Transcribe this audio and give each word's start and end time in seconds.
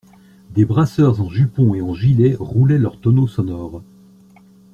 Des 0.55 0.65
brasseurs 0.65 1.21
en 1.21 1.29
jupon 1.29 1.75
et 1.75 1.81
en 1.83 1.93
gilet 1.93 2.35
roulaient 2.39 2.79
leurs 2.79 2.99
tonneaux 2.99 3.27
sonores. 3.27 3.83